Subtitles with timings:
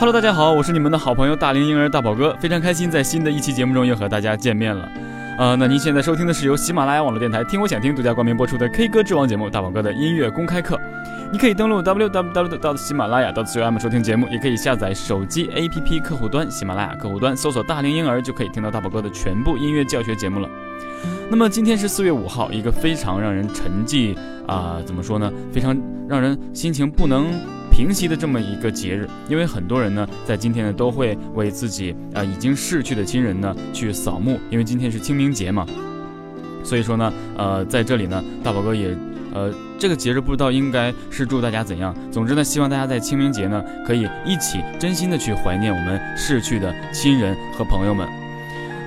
[0.00, 4.88] Hello，大家好，我是你们的好朋友大龄婴儿大宝哥，非常开心在新的一期节目中又和大家见面了。
[5.36, 10.80] 呃，那您现在收听的是由喜马拉雅网络电台“听我想听”独家冠名播出的 K 歌之王节目大宝哥的音乐公开课。
[11.32, 20.48] 你可以登录 www 到喜马拉雅到 com 收听节目，也可以下载手机 APP 客户端喜马拉雅客户端搜索“大龄婴儿”就可以听到大宝哥的全部音乐教学节目了。
[21.28, 25.28] 那么今天是四月五号，一个非常让人沉寂啊、怎么说呢？
[25.52, 25.76] 非常
[26.08, 27.26] 让人心情不能
[27.78, 35.64] 平息的这么一个节日，因为很多人呢在今天呢都会为自己啊、已经逝去的亲人呢去扫墓，因为今天是清明节嘛。
[36.64, 38.88] 所以说呢，呃，在这里呢，大宝哥也，
[39.32, 41.94] 呃，这个节日不知道应该是祝大家怎样。
[42.10, 48.08] 总之呢，希望大家在清明节呢，可以一起真心的去怀念我们逝去的亲人和朋友们。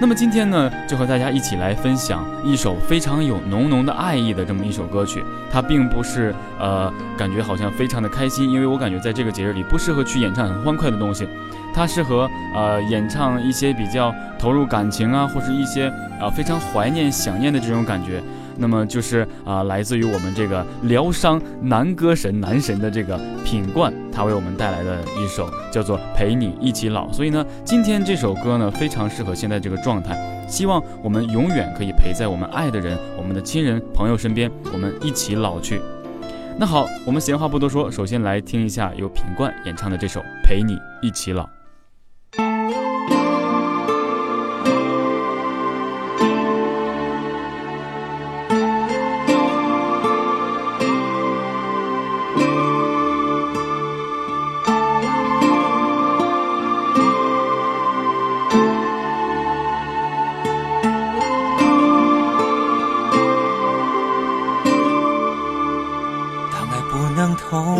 [0.01, 5.23] 那么今天呢，就和大家一起来分享一首非常有浓浓的爱意的这么一首歌曲。
[5.51, 11.27] 它并不是呃，感觉好像非常的开心，因为我感觉在这个节日里不适合去演唱很欢快的东西，
[11.71, 15.87] 它适合呃演唱一些比较投入感情啊，或是一些
[16.19, 18.23] 啊、非常怀念、想念的这种感觉。
[18.57, 27.07] 那么就是啊、来自于我们这个疗伤男歌神男神的这个品冠，他为我们带来的一首叫做《陪你一起老》。
[27.13, 30.17] 所以呢，今天这首歌呢非常适合现在这个状态。
[30.47, 35.81] 希望我们永远可以陪在我们爱的人、我们的亲人、朋友身边，我们一起老去。
[36.57, 41.43] 那好，我们闲话不多说，首先来听一下由品冠演唱的这首《陪你一起老》。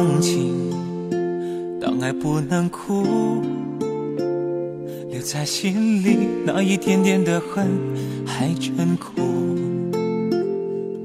[0.01, 0.51] 同情，
[1.79, 3.03] 当爱不能哭，
[5.11, 7.67] 留在心里那一点点的恨
[8.25, 9.21] 还真苦。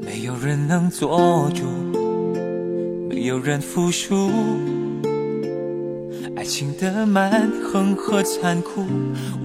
[0.00, 1.64] 没有人能做主，
[3.06, 4.30] 没有人服输，
[6.34, 8.82] 爱情的蛮横和残酷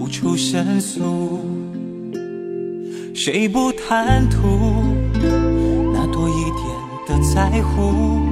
[0.00, 1.40] 无处申诉。
[3.12, 4.38] 谁不贪图
[5.92, 6.64] 那多一点
[7.06, 8.31] 的在乎？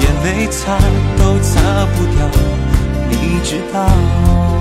[0.00, 0.78] 眼泪擦
[1.18, 2.28] 都擦不掉，
[3.10, 4.57] 你知道。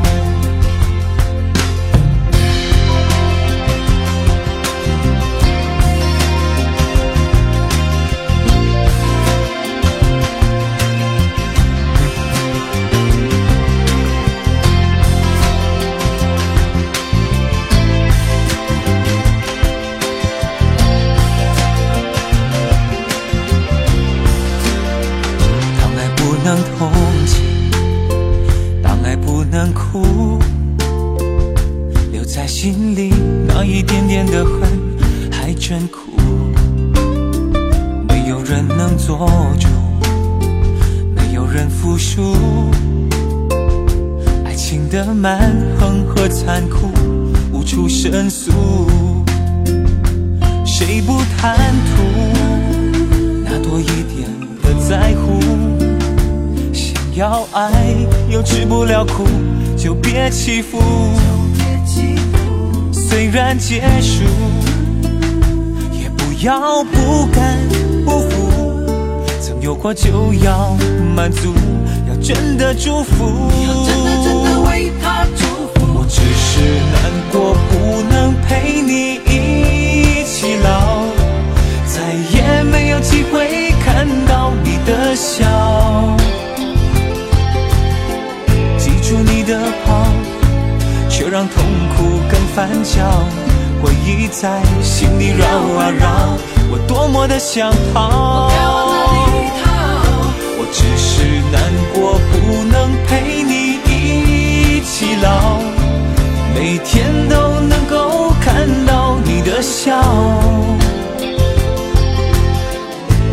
[41.80, 42.34] 服输，
[44.44, 46.90] 爱情的蛮横和残酷
[47.52, 48.52] 无处申诉，
[50.66, 52.04] 谁不贪图
[53.46, 54.28] 那多一点
[54.64, 55.40] 的在乎？
[56.74, 57.72] 想要爱
[58.30, 59.28] 又吃不了苦，
[59.78, 60.82] 就别欺负。
[62.92, 64.24] 虽然结束，
[65.94, 67.58] 也不要不甘
[69.68, 70.78] 有过就要
[71.14, 71.54] 满足，
[72.08, 73.52] 要真的祝福。
[75.94, 81.04] 我只是难过，不能陪你一起老，
[81.86, 82.00] 再
[82.32, 85.46] 也没有机会看到你的笑。
[88.78, 90.08] 记住你的好，
[91.10, 91.62] 却让痛
[91.98, 93.04] 苦更翻搅，
[93.84, 96.08] 回忆在心里绕啊绕，
[96.72, 98.50] 我多么的想逃。
[100.72, 101.62] 只是难
[101.94, 105.60] 过，不能陪你一起老，
[106.54, 110.02] 每天都能够看到你的笑，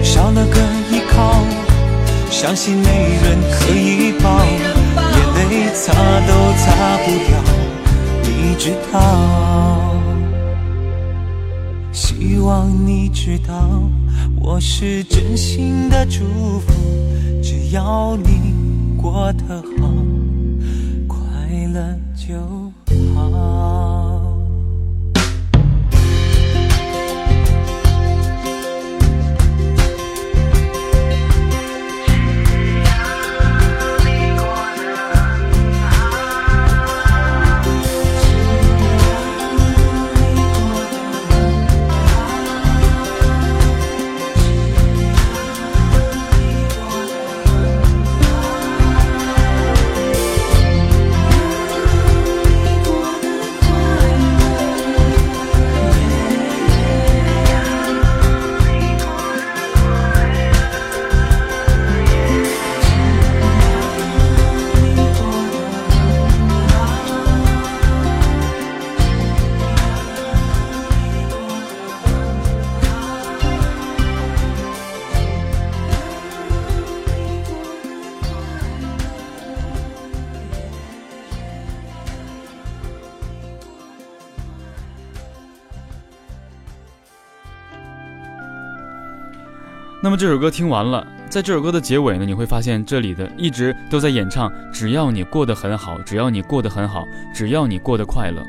[0.03, 0.61] 少了个
[0.91, 1.45] 依靠，
[2.31, 7.33] 伤心没人可以抱，眼泪擦都擦不掉，
[8.23, 9.94] 你知道。
[12.27, 13.83] 希望你知道，
[14.41, 16.25] 我是真心的祝
[16.59, 16.73] 福，
[17.43, 18.55] 只要你
[18.97, 19.93] 过得好，
[21.07, 21.19] 快
[21.71, 22.64] 乐就
[90.05, 98.43] 那么这首歌听完了，在这首歌的结尾呢，你会发现这里的一直都在演唱“只要你过得很好，只要你过得很好，只要你过得快乐”。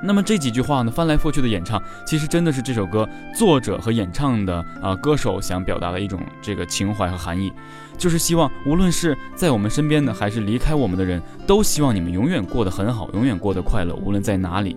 [0.00, 7.52] 那么这几句话呢，翻来覆去的演唱，其实真的是这首歌作者和演唱的啊歌手想表达的一种这个情怀和含义，
[7.98, 14.76] 就是希望无论是在我们身边的，还是离开我们的人，都希望你们永远过得很好，永远过得快乐，无论在哪里。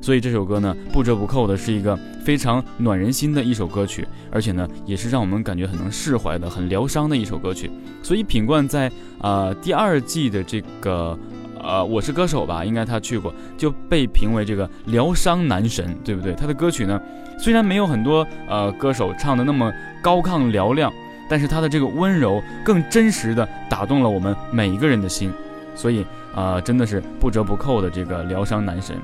[0.00, 7.70] 所以这首歌呢，不折不扣的是一个非常暖人心的一首歌曲，而且呢，也是让我们感觉很能释怀的、很疗伤的一首歌曲。
[8.02, 8.90] 所以品冠在
[9.20, 11.18] 呃第二季的这个
[11.60, 16.32] 呃我是歌手吧，应该他去过，就被评为这个疗伤男神，对不对？
[16.34, 17.00] 他的歌曲呢，
[17.38, 20.92] 虽然没有很多呃歌手唱的那么高亢嘹亮，
[21.28, 25.32] 但是他的这个温柔更真实的打动了我们每一个人的心，
[25.74, 28.96] 所以啊，真的是不折不扣的这个疗伤男神。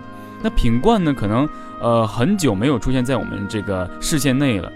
[0.44, 1.14] 那品冠呢？
[1.14, 1.49] 可能
[1.81, 4.70] 呃很久没有出现在我们这个视线内了，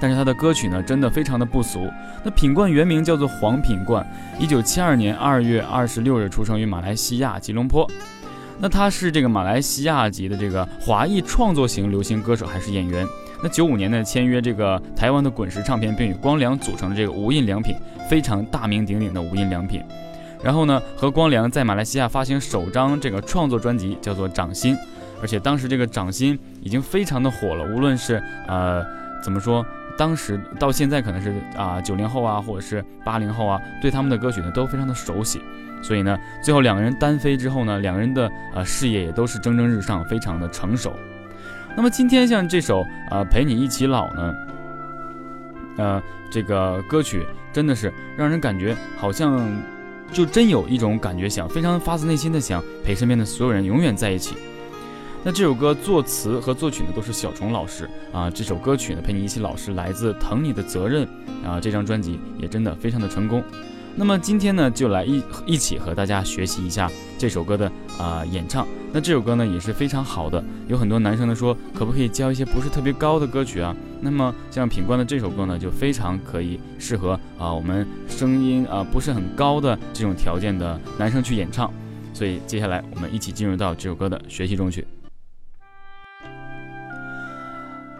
[0.00, 1.88] 但是他的歌曲呢，真的非常的不俗。
[2.24, 4.04] 那品冠原名叫做黄品冠，
[4.40, 7.88] 一九七二年二月二十六日出生于马来西亚吉隆坡。
[8.58, 13.06] 那他是这个马来西亚籍的这个华裔创作型流行歌手，还是演员？
[13.44, 17.76] 那九五年呢，签约这个台湾的滚石唱片，并与光良组成的这个无印良品，
[18.08, 19.80] 非常大名鼎鼎的无印良品。
[20.42, 24.74] 然后呢，和光良在马来西亚发行首张这个创作专辑，叫做《掌心》，
[25.20, 27.64] 而且当时这个《掌心》已经非常的火了。
[27.74, 28.82] 无论是呃
[29.22, 29.64] 怎么说，
[29.98, 35.42] 当时到现在可能是啊九零后啊，或者是八零后啊，对他们的歌曲呢都非常的熟悉。
[35.82, 40.90] 所以呢，最后两个人单飞之后呢，两个人的呃事业也都是蒸蒸日上，非常的成熟。
[41.76, 44.34] 那么今天像这首呃陪你一起老呢，
[45.76, 49.46] 呃这个歌曲真的是让人感觉好像。
[50.12, 54.34] 就真有一种感觉，想非常发自内心的想陪身边的所有人永远在一起。
[55.22, 58.30] 那这首歌作词和作曲呢都是小虫老师啊。
[58.30, 61.06] 这首歌曲呢陪你一起老师来自疼你的责任
[61.44, 61.60] 啊。
[61.60, 63.44] 这张专辑也真的非常的成功。
[63.96, 68.66] 那么今天呢就来一一起和大家学习一下这首歌的啊演唱。
[68.92, 73.74] 那这首歌呢也是非常好的，有很多男生呢说可不可以教一些不是特别高的歌曲啊？
[74.00, 81.72] 那么像品冠的这首歌呢就非常可以适合啊我们声音啊不是很高的这种条件的男生去演唱。
[82.12, 84.84] 所以接下来我们一起进入到这首歌的学习中去。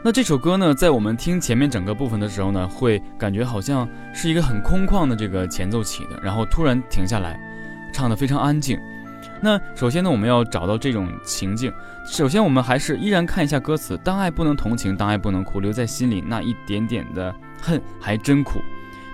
[0.02, 7.38] 那这首歌呢，在我们听前面整个部分的时候呢，会感觉好像是一个很空旷的这个前奏起的，然后突然停下来，
[7.92, 8.78] 唱得非常安静。
[9.42, 11.70] 那首先呢，我们要找到这种情境。
[12.06, 18.58] 首先，我们还是依然看一下歌词：当爱不能同情，当爱不能哭，留在心里那一点点的恨还真苦。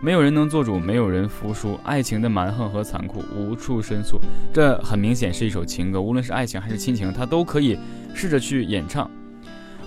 [0.01, 4.21] 没有人能做主，没有人服输，爱情的蛮横和残酷无处申诉。
[4.53, 7.77] 这很明显是一首情歌，无论是爱情还是亲情，它都可以
[8.15, 9.11] 试着去演唱。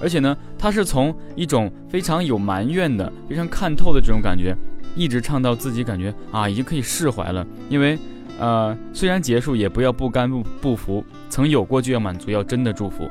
[0.01, 4.55] 而且呢，他是从一种非常有埋怨的、非常看透的这种感觉，
[4.95, 7.45] 一直唱到自己感觉啊，已经可以释怀了。
[7.69, 7.99] 因为，
[8.39, 11.03] 呃，虽然结束，也不要不甘不不服。
[11.29, 13.09] 曾有过就要满足，要真的祝福。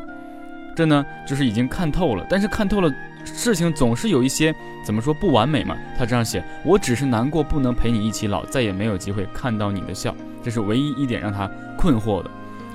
[0.74, 2.26] 这呢，就是已经看透了。
[2.30, 2.90] 但是看透了，
[3.24, 4.54] 事情总是有一些
[4.84, 5.76] 怎么说不完美嘛？
[5.98, 10.14] 他这样写：我只是难过，不能陪你一起老，再也没有机会看到你的笑。
[10.42, 12.30] 这是唯一一点让他困惑的。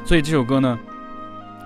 [0.06, 0.78] 所以这首歌呢。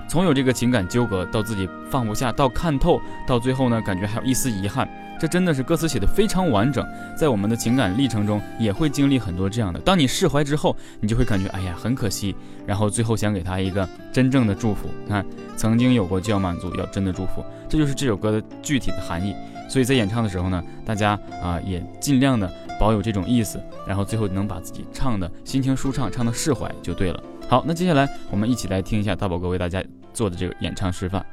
[0.07, 4.87] 从有这个情感纠葛到自己放不下，到看透，到最后呢，感觉还有一丝遗憾。
[5.19, 6.85] 这真的是歌词写的非常完整。
[7.17, 9.79] 在我们的情感历程中，也会经历很多这样的。
[9.79, 12.35] 当你释怀之后，你就会感觉，哎呀，很可惜。
[12.67, 14.87] 然后最后想给他一个真正的祝福。
[15.09, 15.25] 看，
[15.57, 17.43] 曾经有过就要满足，要真的祝福。
[17.67, 19.35] 这就是这首歌的具体的含义。
[19.67, 22.49] 所以在演唱的时候呢，大家啊也尽量的
[22.79, 27.21] 保有这种意思，然后最后能把自己唱的心情舒畅，唱的释怀就对了。
[27.49, 31.25] 好，那接下来我们一起来听一下大宝哥为大家做的这个演唱示范。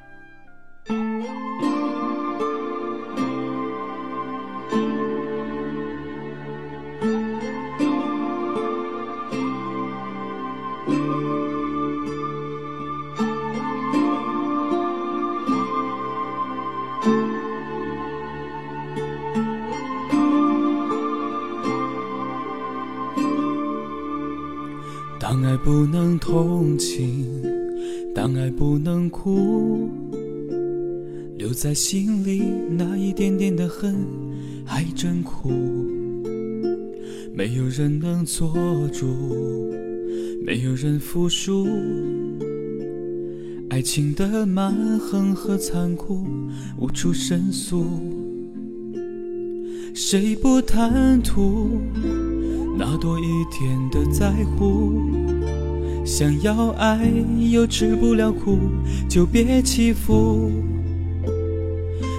[41.14, 41.68] 服输，
[43.70, 46.26] 爱情的蛮横和残酷
[46.76, 47.86] 无处申诉。
[49.94, 51.78] 谁不贪图
[52.76, 54.92] 那多一点的在乎？
[56.04, 57.08] 想要爱
[57.52, 58.58] 又吃不了苦，
[59.08, 60.50] 就别欺负。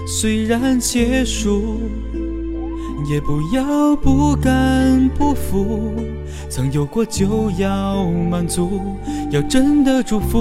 [0.08, 1.82] 虽然结束，
[3.08, 5.94] 也不要不甘不服。
[6.50, 8.82] 曾有过就要满足，
[9.32, 10.38] 要真的祝福。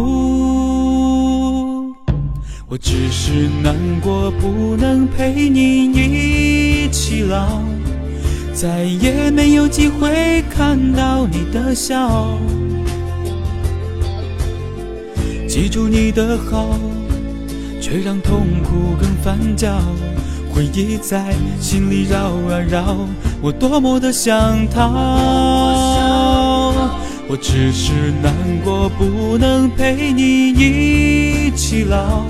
[2.67, 7.61] 我只是难过，不能陪你一起老，
[8.53, 12.39] 再也没有机会看到你的笑。
[15.47, 16.79] 记住你的好，
[17.81, 19.81] 却让痛苦更翻搅。
[20.55, 22.97] 回忆在心里绕啊绕，
[23.43, 24.83] 我多么的想逃。
[27.27, 28.33] 我只是难
[28.63, 32.23] 过，不能陪你一起老，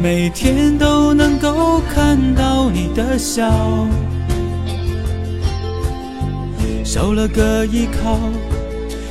[0.00, 3.50] 每天都能够看到你的笑，
[6.84, 8.16] 少了个依靠，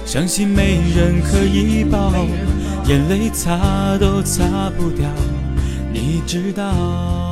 [0.05, 2.13] 相信没人可以抱。
[2.87, 4.43] 眼泪擦都擦
[4.77, 5.09] 不掉，
[5.91, 7.22] 你知道。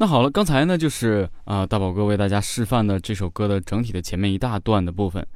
[0.00, 5.26] 那好了，刚才呢就是啊大宝哥为大家示范的这首歌的整体的前面一大段的部分。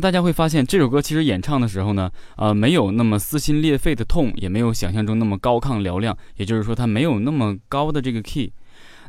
[0.00, 8.50] 大家会发现这首歌其实演唱的时候呢，呃，没有那么撕心裂肺的痛，也没有想象中那么高亢嘹亮，也就是说它没有那么高的这个 key。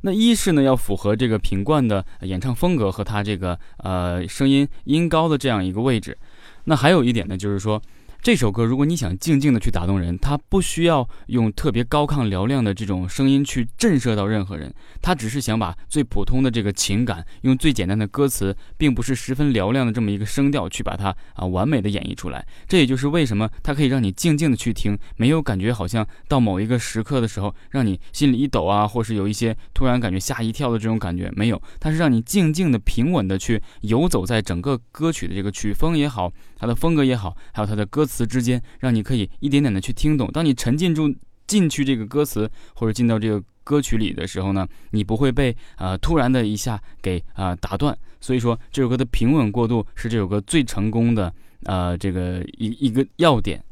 [0.01, 6.17] 那一是呢，要符合这个品冠的演唱风格和他这个呃声音音高的这样一个位置。
[6.65, 7.81] 那还有一点呢，就是说。
[8.21, 22.45] 这首歌，如果你想静静的去打动人，它不需要用特别高亢嘹亮的这种声音去震慑到任何人，他只是想把最普通的这个情感，用最简单的歌词，并不是十分嘹亮的这么一个声调去把它啊完美的演绎出来。
[22.67, 38.25] 这也就是为什么它可以让你静静的去听，没有感觉好像到某一个时刻的时候，让你心里一抖啊，或是有一些突然感觉吓一跳的这种感觉，没有，它是让你静静的、平稳的去游走在整个歌曲的这个曲风也好，它的风格也好，还有它的歌词。
[38.25, 40.29] 之间，让你可以一点点的去听懂。
[40.31, 41.13] 当你沉浸住
[41.45, 47.97] 进去这个歌词，或者进到这个歌曲里的时候呢，你不会被啊突然的一下给啊打断。
[48.19, 51.33] 所以说，这首歌的平稳过渡是这首歌最成功的
[51.63, 53.63] 呃这个一一个要点。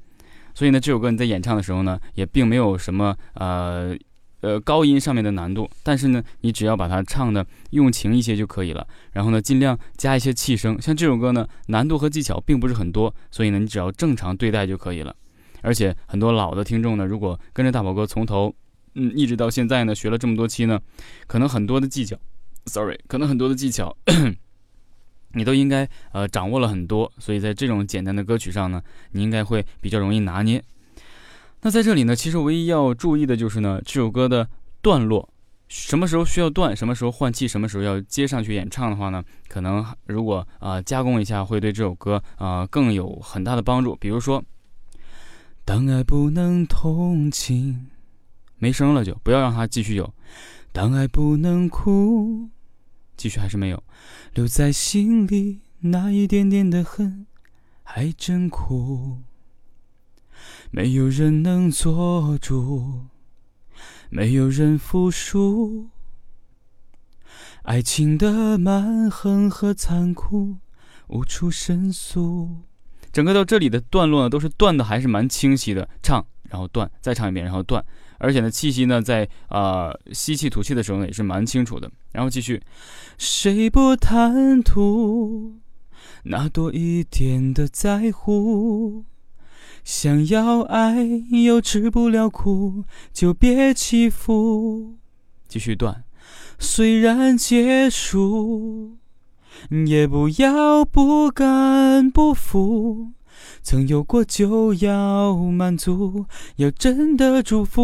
[0.54, 3.96] 所以呢，这首歌你在演唱的时候呢，也并没有什么呃
[4.42, 8.88] 呃高音上面的难度，但是呢，你只要把它唱的用情一些就可以了。
[9.14, 10.82] 然后呢，尽量加一些气声。
[10.82, 15.16] 像这首歌呢，难度和技巧并不是很多，所以呢，你只要正常对待就可以了。
[15.62, 18.54] 而且很多老的听众呢，如果跟着大宝哥从头
[18.94, 20.80] 嗯一直到现在呢，学了这么多期呢，
[21.28, 22.16] 可能很多的技巧
[22.66, 23.96] ，sorry，可能很多的技巧。
[25.34, 30.64] 你都应该呃掌握了很多，所以在这种简单的歌曲上呢，你应该会比较容易拿捏。
[31.62, 34.48] 那在这里呢，其实唯一要注意的就是呢，这首歌的
[34.82, 35.34] 段落，
[35.68, 43.96] 什么时候需要断，什么时候换气，什么时候要接上去演唱的话呢，可能如果啊加工一下，会对这首歌啊更有很大的帮助。
[43.96, 44.44] 比如说，
[45.64, 47.88] 当爱不能同情，
[48.60, 50.06] 没声了就不要让它继续有；
[50.72, 52.50] 当爱不能哭。
[53.18, 53.82] 继续还是没有，
[54.34, 57.26] 留在心里那一点点的恨，
[57.82, 59.20] 还真苦。
[60.72, 63.06] 没有人能做主，
[64.10, 65.90] 没有人服输。
[67.64, 70.58] 爱情的蛮横和残酷，
[71.08, 72.64] 无处申诉。
[73.12, 77.84] 整个到这里的段落呢，都是断的还是蛮清晰的，唱然后断，再唱一遍然后断。
[78.18, 81.90] 而且呢，气息呢，在啊吸气吐气的时候呢，也是蛮清楚的。
[82.12, 82.62] 然后继续，
[83.18, 85.60] 谁不贪图
[86.24, 89.06] 那多一点的在乎？
[89.86, 90.96] 想要爱
[91.30, 94.96] 又吃不了苦，就别欺负。
[95.48, 96.04] 继续断，
[96.58, 98.98] 虽然结束，
[99.86, 103.12] 也不要不甘不服。
[103.62, 106.26] 曾有过就要满足，
[106.56, 107.84] 要真的祝福。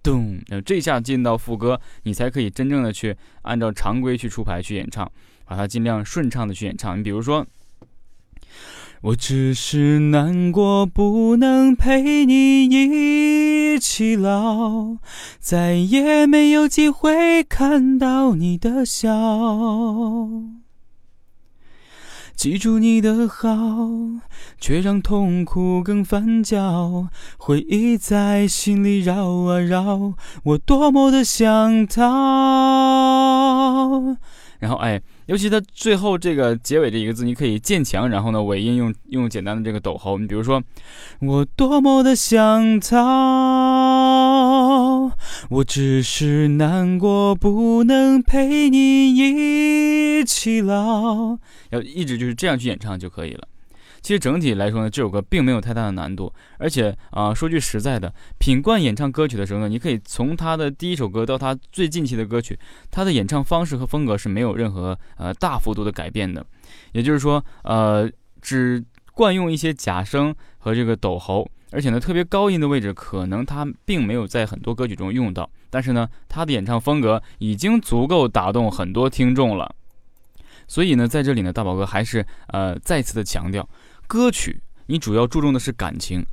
[0.00, 5.10] 咚，那这下进到副歌，你才可以真正的去按照常规去出牌去演唱，
[5.44, 6.96] 把它尽量顺畅的去演唱。
[6.96, 7.44] 你比如说，
[9.06, 14.96] 我只是难过，不能陪你一起老，
[15.38, 19.06] 再也没有机会看到你的笑。
[22.34, 23.46] 记住你的好，
[24.58, 27.06] 却让痛苦更翻搅。
[27.38, 32.02] 回忆在心里绕啊绕，我多么的想逃。
[34.58, 40.18] 然后，哎，尤其它最后这个结尾这一个字，你可以渐强，然后呢，尾音用用简单的这个抖喉。
[40.18, 40.62] 你比如说，
[41.20, 42.96] 我多么的想逃，
[45.50, 51.38] 我只是难过，不能陪你一起老。
[51.70, 53.48] 要一直就是这样去演唱就可以了。
[54.06, 62.56] 其实整体来说呢，这首歌并没有太大的难度，而且啊，说句实在的，品冠演唱歌曲的时候呢，你可以从他的第一首歌到他最近期的歌曲，
[62.88, 66.46] 他的演唱方式和风格是没有任何呃大幅度的改变的。
[66.92, 68.08] 也就是说，呃，
[68.40, 68.80] 只
[69.12, 79.74] 惯用一些假声和这个抖喉，而且呢，特别高音的位置可能他并没有在很多歌曲中用到，但是呢，他的演唱风格已经足够打动很多听众了。
[80.68, 83.68] 所以呢，在这里呢，大宝哥还是呃再次的强调，
[84.06, 86.24] 歌曲你主要注重的是感情，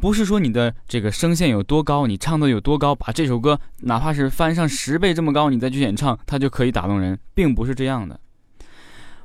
[0.00, 8.18] 不是说你的这个声线有多高，你唱的有多高，把这首歌哪怕是翻上十倍这么高，你再去演唱，它就可以打动人，并不是这样的。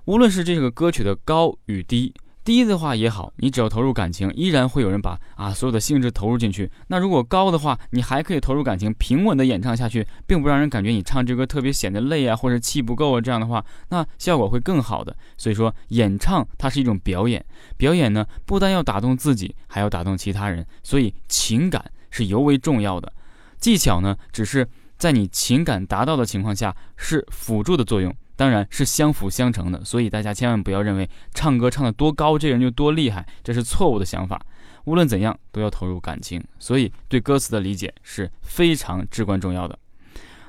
[0.06, 2.14] 无论是这个歌曲的高与低。
[2.44, 6.70] 低的话也好，你只要投入感情，依然会有人把啊所有的兴致投入进去。
[6.88, 13.22] 那如果高的话，你还可以投入感情，平稳的演唱下去，并不让人感觉你唱这歌特别显得累啊，或者气不够啊。
[13.22, 15.16] 这样的话，那效果会更好的。
[15.38, 17.44] 所以说，演唱它是一种表演，
[17.78, 20.66] 表演呢不单要打动自己，还要打动其他人。
[20.84, 23.12] 所以情感是尤为重要的，
[23.58, 28.14] 技巧呢只是在你情感达到的情况下是辅助的作用。
[28.44, 34.46] 当然是相辅相成的，所以大家千万不要认为唱歌唱得多高，这个人就多厉害，这是错误的想法。
[34.84, 39.80] 无论怎样，都要投入感情，所以对歌词的理解是非常至关重要的。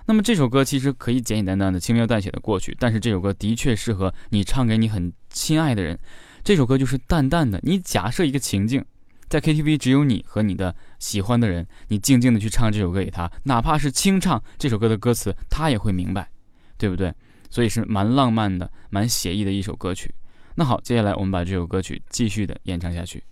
[0.07, 5.97] 那么这首歌其实可以简简单单的、轻描淡写的过去，但是这首歌的确适合你唱给你很亲爱的人。
[6.43, 8.85] 这首歌就是淡淡的，你假设一个情境，
[9.29, 16.29] 在 KTV 只有你和你的喜欢的人，你静静的去唱这首歌给他，哪怕是清唱这首歌的歌词，他也会明白，
[16.77, 17.15] 对不对？
[17.55, 20.13] 所以是蛮浪漫的、蛮写意的一首歌曲。
[20.57, 23.23] 那好，接下来我们把这首歌曲继续的演唱下去。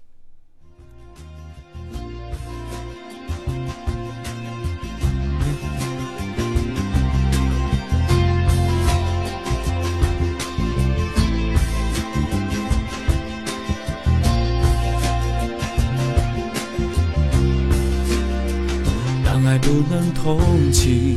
[19.25, 21.17] 当爱不能同情，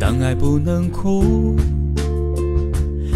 [0.00, 1.56] 当爱不能哭。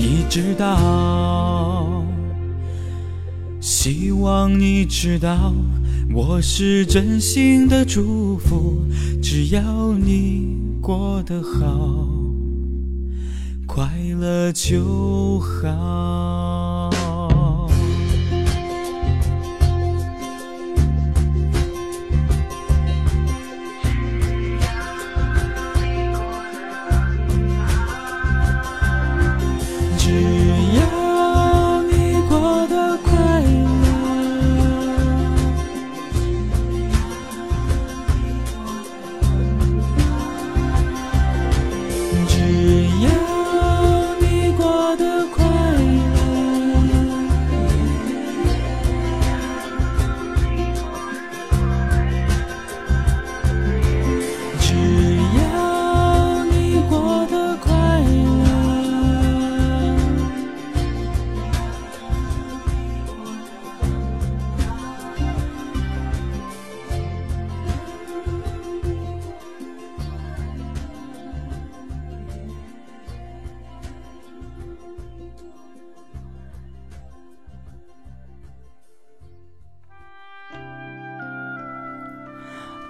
[0.00, 2.02] 你知道。
[3.60, 5.52] 希望你知道，
[6.14, 8.86] 我是真心的祝福，
[9.22, 12.08] 只要你过得好。
[13.66, 16.59] 快乐就好。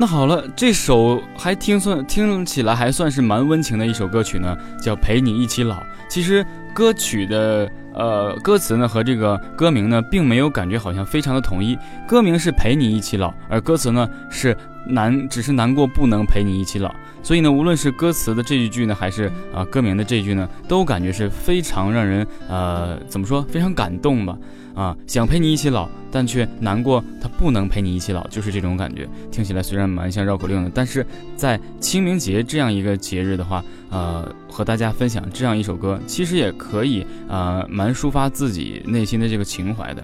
[0.01, 5.75] 那好了，这首还听算听起来还算是蛮温情的一首歌曲呢，叫《陪你一起老》。
[6.09, 11.79] 其实歌曲的呃歌词呢和这个歌名呢，并没有感觉好像非常的统一。
[12.09, 16.91] 歌名是陪你一起老，而歌词呢是难，只是难过不能陪你一起老。
[17.23, 24.37] 所以呢，无论是歌词的这一句呢，还是啊歌名的这一句呢，都感觉是非常让人呃怎么说，非常感动吧。
[24.73, 29.07] 啊，想陪你一起老，但却难过他不能陪你一起老，就是这种感觉。
[29.31, 31.05] 听起来虽然蛮像绕口令的，但是
[31.37, 40.03] 在清明节这样一个节日的话，呃，和大家分享这样一首歌，其实也可以呃蛮抒发自己内心的这个情怀的。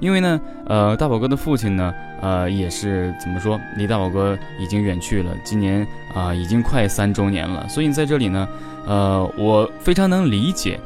[0.00, 7.68] 因为呢，呃，大宝哥的父亲呢，呃，也是怎么说，离大宝哥已经远去了，今年啊已经快三周年了。
[7.68, 8.48] 所以在这里呢，
[8.86, 10.78] 呃，我非常能理解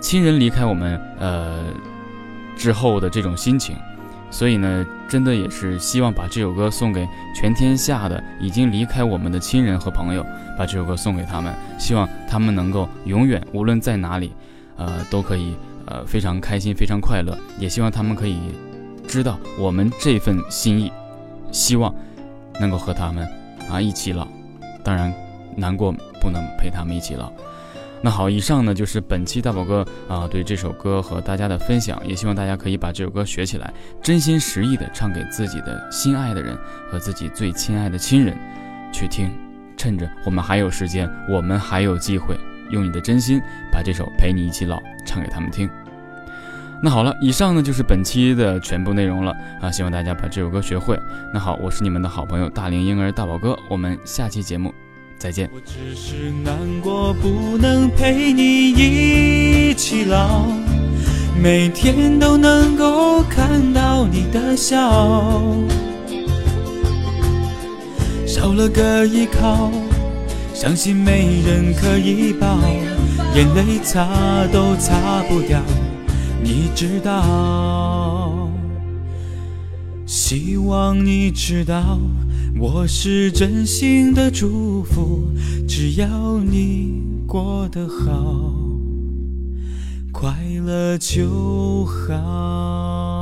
[0.00, 1.64] 亲人离开我们，呃。
[2.56, 3.74] 之后的这种心情，
[4.30, 10.24] 所以呢，真的也是希望把这首歌送给全天下的已经离开我们的亲人和朋友，
[10.56, 14.32] 把这首歌送给他们，希望他们能够永远无论在哪里，
[14.76, 17.36] 呃，都可以呃非常开心，非常快乐。
[17.58, 18.38] 也希望他们可以
[19.06, 20.92] 知道我们这份心意，
[21.52, 21.94] 希望
[22.60, 23.26] 能够和他们
[23.70, 24.26] 啊一起老。
[24.82, 25.12] 当然，
[25.56, 27.32] 难过不能陪他们一起老。
[28.02, 36.54] 那好，以上呢就是本期大宝哥啊对这首歌和大家的分享，也希望大家可以把这首歌学起来，真心实意的唱给自己的心爱的人
[36.90, 38.36] 和自己最亲爱的亲人
[38.92, 39.30] 去听。
[39.76, 42.38] 趁着我们还有时间，我们还有机会，
[42.70, 45.68] 用你的真心把这首《陪你一起老》唱给他们听。
[46.82, 50.98] 那好了，以上呢就是本期的全部内容了啊，希望大家把这首歌学会。
[51.32, 54.74] 那好，我是你们的好朋友大龄婴儿大宝哥，我们下期节目。
[55.16, 55.48] 再见。
[55.54, 60.46] 我只是难过，不能陪你一起老，
[61.40, 64.76] 每天都能够看到你的笑，
[68.26, 69.70] 少了个依靠，
[70.54, 72.46] 相信没人可以抱，
[73.34, 75.60] 眼泪擦都擦不掉，
[76.42, 78.48] 你知道，
[80.06, 81.98] 希望你知道。
[82.56, 85.24] 我是真心的祝福，
[85.66, 88.54] 只要你过得好，
[90.12, 90.32] 快
[90.64, 93.13] 乐就好。